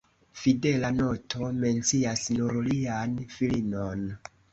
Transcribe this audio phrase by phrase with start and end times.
[0.43, 4.03] Fidela noto mencias nur lian filinon.